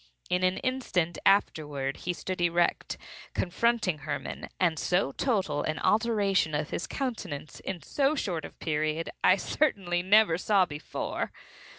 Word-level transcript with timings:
In 0.31 0.41
an 0.41 0.57
instant 0.57 1.19
afterward 1.27 1.97
he 1.97 2.13
stood 2.13 2.41
erect, 2.41 2.97
confronting 3.35 3.99
Hermann; 3.99 4.49
and 4.59 4.79
so 4.79 5.11
total 5.11 5.61
an 5.61 5.77
alteration 5.77 6.55
of 6.55 6.73
countenance 6.89 7.59
in 7.59 7.83
so 7.83 8.15
short 8.15 8.43
a 8.43 8.49
period 8.49 9.11
I 9.23 9.35
certainly 9.35 10.01
never 10.01 10.39
saw 10.39 10.65
before. 10.65 11.31